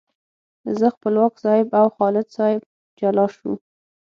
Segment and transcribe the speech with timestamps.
[0.77, 2.61] زه، خپلواک صاحب او خالد صاحب
[2.99, 3.53] جلا شوو.